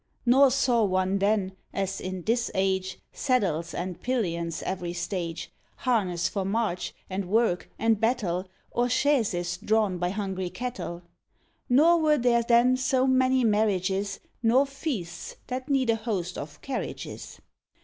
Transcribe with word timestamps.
Nor 0.25 0.49
saw 0.49 0.83
one 0.83 1.19
then, 1.19 1.55
as 1.75 2.01
in 2.01 2.23
this 2.23 2.49
age, 2.55 2.99
Saddles 3.13 3.71
and 3.75 4.01
pillions 4.01 4.63
every 4.63 4.93
stage, 4.93 5.51
Harness 5.75 6.27
for 6.27 6.43
march, 6.43 6.95
and 7.07 7.25
work, 7.25 7.69
and 7.77 7.99
battle, 8.01 8.47
Or 8.71 8.89
chaises 8.89 9.57
drawn 9.57 9.99
by 9.99 10.09
hungry 10.09 10.49
cattle. 10.49 11.03
Nor 11.69 11.99
were 11.99 12.17
there 12.17 12.41
then 12.41 12.77
so 12.77 13.05
many 13.05 13.43
marriages, 13.43 14.19
Nor 14.41 14.65
feasts 14.65 15.35
that 15.45 15.69
need 15.69 15.91
a 15.91 15.95
host 15.97 16.35
of 16.35 16.59
carriages. 16.61 17.39